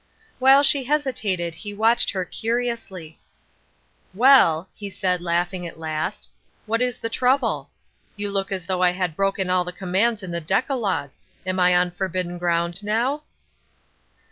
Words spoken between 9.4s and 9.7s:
all